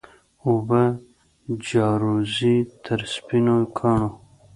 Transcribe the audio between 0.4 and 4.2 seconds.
اوبه جاروزي تر سپینو کاڼو